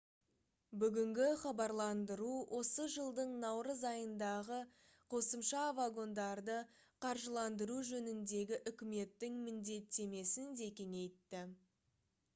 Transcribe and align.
бүгінгі 0.83 1.25
хабарландыру 1.41 2.29
осы 2.59 2.85
жылдың 2.93 3.33
наурыз 3.43 3.83
айындағы 3.89 4.55
қосымша 5.15 5.65
вагондарды 5.81 6.55
қаржыландыру 7.07 7.75
жөніндегі 7.91 8.59
үкіметтің 8.73 9.39
міндеттемесін 9.51 10.57
де 10.63 10.71
кеңейтті 10.81 11.43